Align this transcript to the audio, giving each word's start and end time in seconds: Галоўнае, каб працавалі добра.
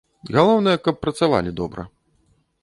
Галоўнае, 0.35 0.73
каб 0.87 0.95
працавалі 1.03 1.55
добра. 1.61 1.87